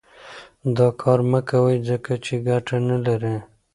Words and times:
دا 0.75 0.87
کار 1.01 1.19
مه 1.31 1.39
کوئ 1.49 1.77
ځکه 1.89 2.13
چې 2.25 2.33
ګټه 2.47 2.77
نه 2.87 2.97
لري. 3.05 3.35